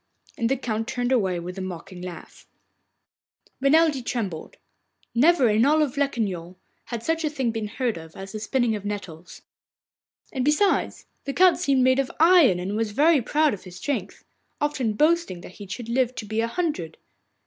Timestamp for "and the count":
0.35-0.87